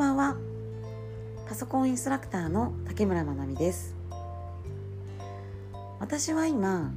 [0.00, 0.34] ばんは。
[1.46, 3.94] パソコンインストラクターの竹村まなみです。
[5.98, 6.90] 私は今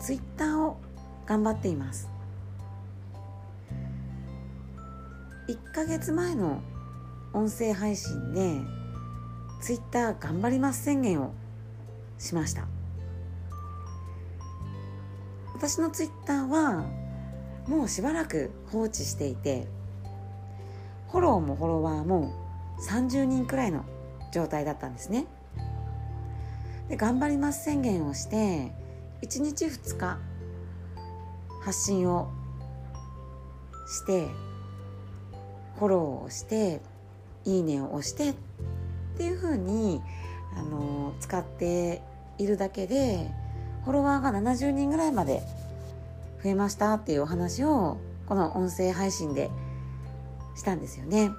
[0.00, 0.76] ツイッターを
[1.26, 2.10] 頑張っています。
[5.48, 6.60] 1ヶ月前の
[7.32, 8.60] 音声配信で
[9.62, 11.32] ツイッター頑張ります宣言を
[12.18, 12.66] しました。
[15.54, 16.84] 私のツイッターは
[17.68, 19.68] もうしばらく放置していて
[21.10, 22.49] フォローもフォロワーも
[22.80, 23.84] 30人くらいの
[24.32, 25.26] 状態だったんですね
[26.88, 28.72] で頑張ります宣言をして
[29.22, 30.18] 1日2日
[31.62, 32.30] 発信を
[33.86, 34.28] して
[35.78, 36.80] フォローをして
[37.44, 38.34] いいねを押してっ
[39.16, 40.00] ていうふうに
[40.56, 42.02] あの使って
[42.38, 43.30] いるだけで
[43.84, 45.42] フォロワーが70人ぐらいまで
[46.42, 49.50] 増えましたっていうお話をこの音声配信で
[50.54, 51.30] したんですよね。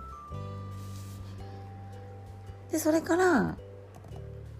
[2.71, 3.57] でそれから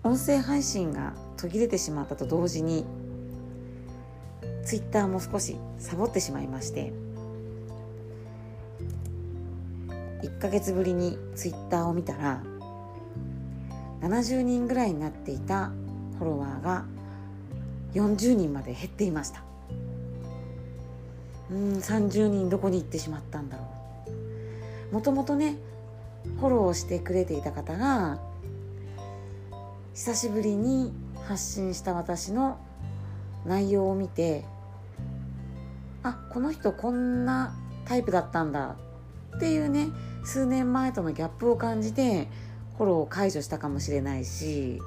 [0.04, 2.86] 音声配信が途切れてしまったと同時に
[4.66, 6.94] ツイッターも少しサボってしまいまして
[10.22, 12.44] 1ヶ月ぶりにツイッターを見たら
[14.02, 15.72] 70人ぐらいになっていた
[16.17, 16.86] フォロワーが
[17.94, 19.44] 40人まで減っていました。
[21.52, 23.66] うん30人どこに行ってしまったんだろ
[24.92, 24.94] う。
[24.94, 25.58] もともとね
[26.23, 28.19] フォローしてくれていた方が
[29.94, 30.94] 久しぶりに
[31.27, 32.59] 発信した私の
[33.45, 34.45] 内容を見て
[36.03, 37.55] あこの人こんな
[37.86, 38.75] タイプだったんだ
[39.36, 39.89] っていうね
[40.23, 42.27] 数年前とのギャップを感じて
[42.77, 44.80] フォローを解除したかもしれないし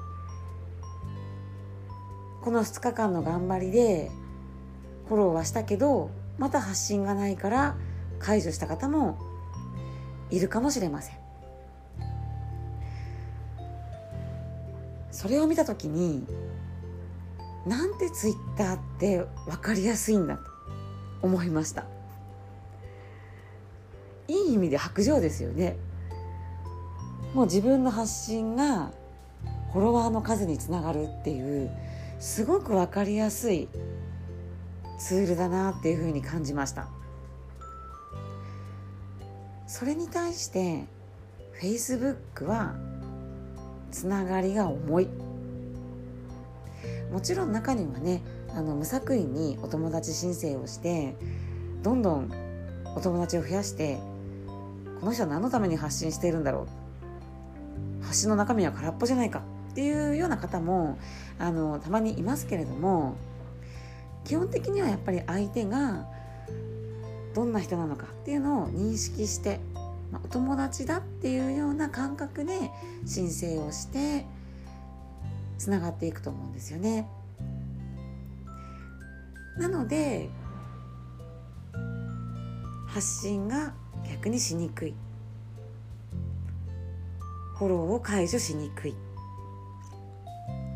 [2.41, 4.11] この2日間の頑張りで
[5.07, 7.75] フォローはしたけどまた発信がないから
[8.19, 9.17] 解除した方も
[10.29, 11.24] いるかもしれません。
[15.15, 16.27] それを見た時に
[17.65, 20.41] なんてツイッターって分かりやすいんだと
[21.21, 21.85] 思いました。
[24.27, 25.77] いい意味で白状ですよね。
[27.33, 28.91] もう自分の発信が
[29.71, 31.71] フォロワーの数につながるっていう
[32.19, 33.69] すごく分かりやすい
[34.99, 36.89] ツールだなっていうふうに感じました。
[39.65, 40.83] それに対して
[41.61, 42.75] Facebook は
[43.95, 45.07] つながりが重い。
[47.13, 48.21] もちろん中にはね
[48.53, 51.15] あの無作為にお友達申請をして
[51.81, 52.29] どんどん
[52.93, 53.97] お友達を増やして
[54.99, 56.67] この人は何のために発信しているんだろ
[58.01, 58.03] う。
[58.03, 59.43] 発信の中身は空っぽじゃないか。
[59.71, 60.97] っていうような方も
[61.39, 63.15] あのたまにいますけれども
[64.25, 66.05] 基本的にはやっぱり相手が
[67.33, 69.61] どんな人なのかっていうのを認識して、
[70.11, 72.71] まあ、お友達だっていうような感覚で
[73.05, 74.25] 申請をして
[75.57, 77.07] つながっていくと思うんですよね。
[79.57, 80.29] なので
[82.87, 83.73] 発信が
[84.09, 84.93] 逆にしにくい
[87.57, 88.95] フォローを解除しにくい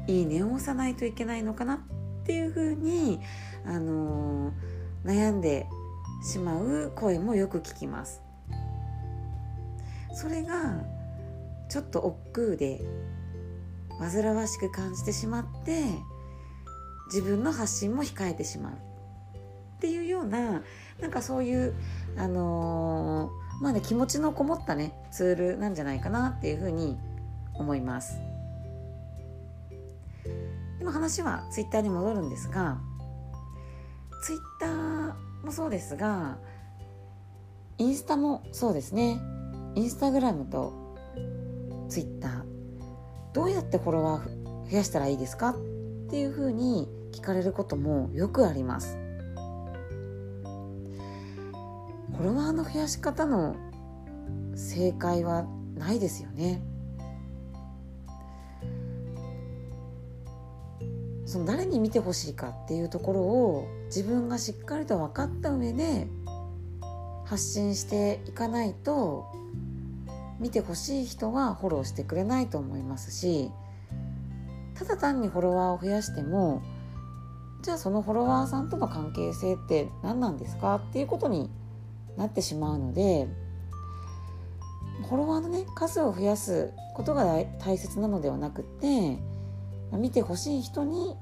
[0.07, 1.79] いいねを押さないといけないのかなっ
[2.25, 3.19] ていうふうに、
[3.65, 5.67] あのー、悩んで
[6.23, 8.21] しまう声もよく聞きます。
[10.19, 10.83] それが
[11.69, 12.81] ちょっと億劫で
[13.99, 15.85] 煩わしく感じてしまって
[17.07, 20.61] 自分の発信も控えてしまうっていうような
[20.99, 21.73] なんかそういう
[22.17, 26.97] あのー、まあね気持ちのこもったねツールなんじゃないかなっていうふうに
[27.53, 28.19] 思います。
[30.81, 32.77] 今話はツイッターに戻るんですが
[34.21, 36.37] ツイッターもそうですが
[37.77, 39.21] インスタもそうですね
[39.79, 40.73] インスタグラムと
[41.87, 42.43] ツイッター
[43.31, 45.55] どうやってフォロワー増やしたらいいですかっ
[46.09, 48.97] ていうふうに聞かれることもよくあります。
[52.11, 53.55] フォロワーの増やし方の
[54.53, 55.45] 正解は
[55.75, 56.61] ないですよね。
[61.25, 66.09] その誰に見てほしいかっていうところを自分がしっかりと分かった上で
[67.23, 69.39] 発信していかないと
[70.39, 73.51] 見てほしい人はフォローしてくれないと思いますし
[74.77, 76.61] ただ単にフォロワーを増やしても
[77.61, 81.49] じゃあそのフォロワーさんとの関係性って何なんですかっていうことに
[82.15, 83.27] なってしまうので
[85.07, 87.25] フォロワーのね数を増やすことが
[87.59, 89.17] 大切なのではなくて
[89.91, 91.15] 見てほしい人に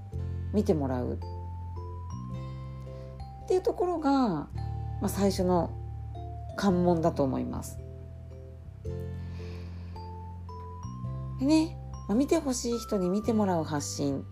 [0.53, 1.19] 見てもらう
[3.45, 4.49] っていうところが、ま
[5.03, 5.71] あ、最初の
[6.57, 7.79] 関門だと思います。
[11.39, 14.23] でね、まあ、見てほしい人に見てもらう発信。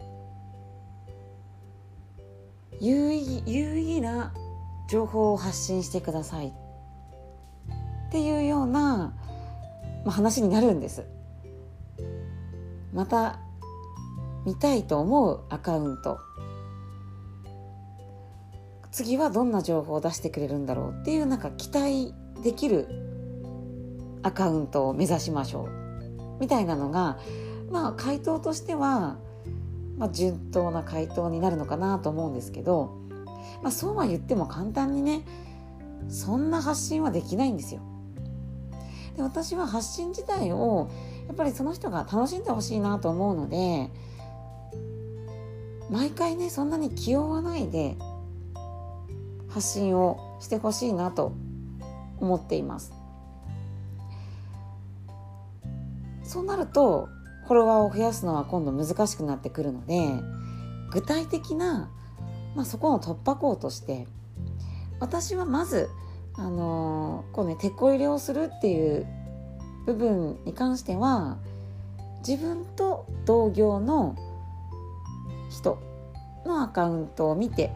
[2.82, 4.34] 有意義有意義な
[4.90, 6.48] 情報を発信してください。
[6.48, 9.14] っていうような、
[10.06, 11.06] まあ、話になるんです。
[12.94, 13.40] また
[14.46, 16.18] 見たいと思うアカウント。
[18.92, 23.15] 次はどんな情報を出してくれるんだろうっていうなんか期待できる
[24.26, 27.20] アカウントを目指しましょうみたいなのが
[27.70, 29.20] まあ回答としては、
[29.98, 32.98] まあ、順当な回答になるのかなと思うんですけど、
[33.62, 35.24] まあ、そうは言っても簡単にね
[36.10, 37.82] そんな発信はできないんですよ。
[39.16, 40.90] で私は発信自体を
[41.28, 43.90] やっぱりその人が楽しんでほしいなと思うので
[45.92, 47.96] 毎回ねそんなに気負わないで
[49.48, 51.34] 発信をしてほしいなと
[52.20, 53.05] 思っています
[56.36, 57.08] そうなると
[57.46, 60.10] フォロワーを増やすのは今度難しくなってくるので
[60.92, 61.90] 具体的な、
[62.56, 64.06] まあ、そこの突破口として
[65.00, 65.90] 私はまず
[66.34, 69.08] あのー、こうね手こ入れをするっていう
[69.86, 71.38] 部分に関しては
[72.28, 74.18] 自分と同業の
[75.50, 75.82] 人
[76.46, 77.72] のアカウントを見て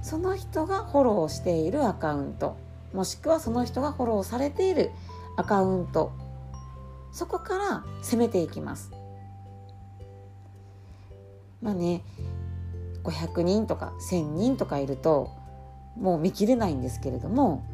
[0.00, 2.56] その人がフォローしているアカウント
[2.94, 4.90] もしくはその人がフォローされている
[5.36, 6.12] アカウント
[7.12, 8.92] そこから攻めていきます。
[11.60, 12.02] まあね
[13.04, 15.30] 500人とか1000人とかいると
[15.96, 17.64] もう見切れないんですけれども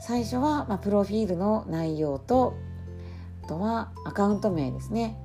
[0.00, 2.54] 最初はまプロフィールの内容と
[3.44, 5.18] あとはアカウント名ですね。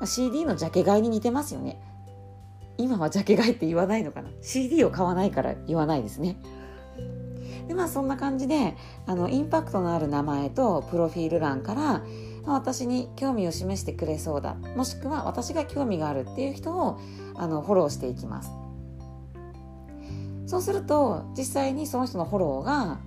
[0.00, 1.80] ま CD のジャケ買いに似てますよね。
[2.78, 4.28] 今はジャケ買いって言わないのかな。
[4.42, 6.36] CD を買わないから言わないですね。
[7.68, 8.76] でまあそんな感じで
[9.06, 12.02] あのインパクトのある名前とプロフィール欄から、
[12.46, 14.54] 私に興味を示してくれそうだ。
[14.76, 17.00] もしくは私が興味があるっていう人を
[17.34, 18.50] あのフォローしていきます。
[20.46, 22.98] そうすると実際にその人のフォローが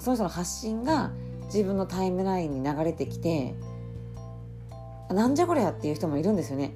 [0.00, 1.12] その人の発信が
[1.44, 3.54] 自分のタイムラインに流れてきて
[5.08, 6.74] なんじゃこりゃっていう人もいるんですよね。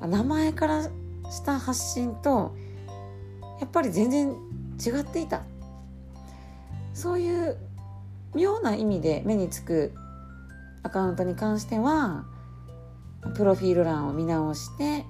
[0.00, 2.56] 名前からした発信と
[3.60, 4.30] やっぱり全然
[4.84, 5.42] 違っていた。
[6.94, 7.56] そういう
[8.34, 9.92] 妙な意味で目につく
[10.82, 12.24] アカウントに関しては
[13.36, 15.04] プロフィール欄を見直して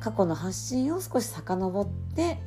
[0.00, 2.38] 過去の発信を少し遡って、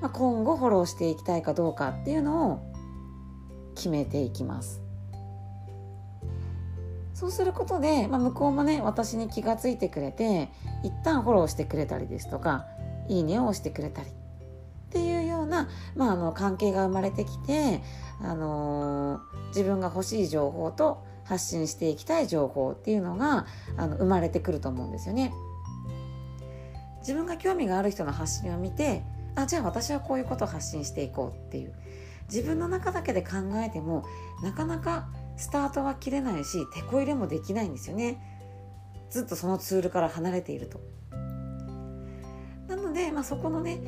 [0.00, 2.72] まあ、今後フォローしていきたいかどうかっていうのを
[3.74, 4.82] 決めていきます。
[7.14, 10.50] そうすることで、まあ、向こうもね私に気が付いてくれて
[10.82, 12.66] 一旦フォローしてくれたりですとか
[13.08, 14.10] いいねを押してくれたり
[15.52, 17.82] な、まあ、あの関係が生まれてきて、
[18.20, 23.46] あのー、自分が欲しい情報と発信していきたい情報っていうのが
[23.76, 25.32] あの生まれてくると思うんですよね。
[27.00, 29.02] 自分が興味がある人の発信を見て
[29.34, 31.74] あじゃあ私はこういうことを発信していこうっていう。
[32.30, 34.04] 自分の中だけで考えても
[34.42, 38.20] なかなかスタートは切れないし手こ入れもできないんですよね。
[39.10, 40.80] ずっとそのツールから離れていると。
[42.68, 43.80] なので、まあ、そこのね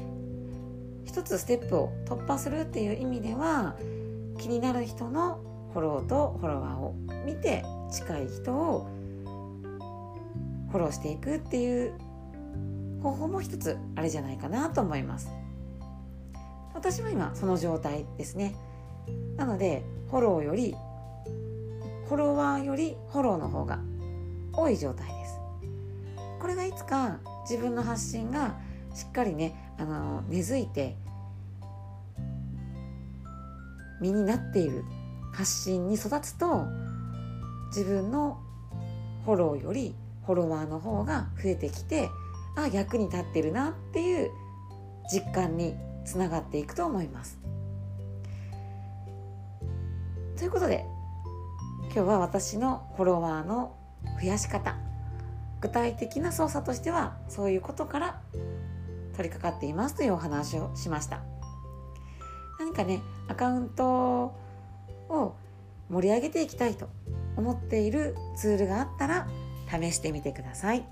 [1.05, 3.77] 一つステップを突破するっていう意味では
[4.39, 5.41] 気になる人の
[5.73, 6.94] フォローとフォロワーを
[7.25, 8.89] 見て近い人を
[10.70, 11.93] フォローしていくっていう
[13.03, 15.29] 方法も一つあれじゃないかなと思います。
[16.75, 18.56] 私は今その状態ですね。
[19.37, 20.75] なのでフォローより
[22.06, 23.79] フォロワーよりフォローの方が
[24.53, 25.39] 多い状態です。
[26.41, 27.19] これがいつか
[27.49, 28.56] 自分の発信が
[28.94, 30.96] しっかりねあの根付いて
[34.01, 34.84] 身になっている
[35.32, 36.67] 発信に育つと
[37.69, 38.41] 自分の
[39.24, 39.94] フォローより
[40.27, 42.08] フォロワーの方が増えてきて
[42.56, 44.31] あ役に立ってるなっていう
[45.13, 45.74] 実感に
[46.05, 47.39] つながっていくと思います。
[50.36, 50.84] ということで
[51.94, 53.74] 今日は私のフォロワーの
[54.20, 54.77] 増やし方
[55.60, 58.20] 具体的な操作としてはそういうことから
[59.17, 61.23] 取り掛かっていますというお話をしました。
[62.59, 64.35] 何かねアカウント
[65.09, 65.37] を
[65.89, 66.89] 盛り上げていきたいと
[67.37, 69.27] 思っているツールがあったら
[69.69, 70.87] 試してみてください。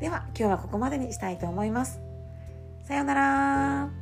[0.00, 2.00] では今日はここまでにしたいと思います。
[2.86, 3.99] さようなら。